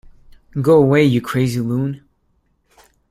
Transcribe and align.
Go 0.59 0.77
away, 0.81 1.03
you 1.03 1.21
crazy 1.21 1.59
loon! 1.59 2.03